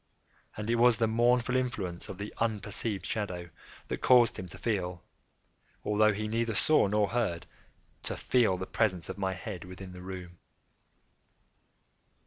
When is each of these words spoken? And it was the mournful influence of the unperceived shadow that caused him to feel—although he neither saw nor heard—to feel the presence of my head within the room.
And 0.57 0.67
it 0.67 0.77
was 0.77 0.97
the 0.97 1.07
mournful 1.07 1.55
influence 1.55 2.09
of 2.09 2.17
the 2.17 2.33
unperceived 2.39 3.05
shadow 3.05 3.51
that 3.87 4.01
caused 4.01 4.39
him 4.39 4.47
to 4.47 4.57
feel—although 4.57 6.13
he 6.13 6.27
neither 6.27 6.55
saw 6.55 6.87
nor 6.87 7.09
heard—to 7.09 8.17
feel 8.17 8.57
the 8.57 8.65
presence 8.65 9.09
of 9.09 9.19
my 9.19 9.33
head 9.33 9.63
within 9.63 9.91
the 9.93 10.01
room. 10.01 10.39